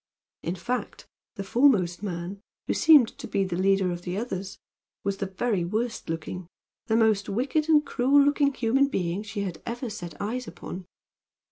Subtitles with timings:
[0.41, 1.05] In fact,
[1.35, 4.57] the foremost man he who seemed to be the leader of the others
[5.03, 6.47] was the very worst looking,
[6.87, 10.87] the most wicked and cruel looking human being she had ever set eyes upon.